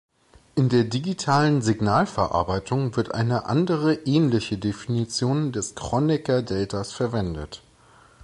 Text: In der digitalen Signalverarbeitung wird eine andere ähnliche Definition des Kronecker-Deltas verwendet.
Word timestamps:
In 0.55 0.67
der 0.69 0.85
digitalen 0.85 1.61
Signalverarbeitung 1.61 2.95
wird 2.95 3.13
eine 3.13 3.45
andere 3.45 3.93
ähnliche 3.93 4.57
Definition 4.57 5.51
des 5.51 5.75
Kronecker-Deltas 5.75 6.91
verwendet. 6.91 7.61